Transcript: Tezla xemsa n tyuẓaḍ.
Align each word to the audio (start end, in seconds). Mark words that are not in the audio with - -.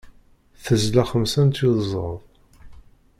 Tezla 0.63 1.03
xemsa 1.09 1.41
n 1.47 1.49
tyuẓaḍ. 1.49 2.17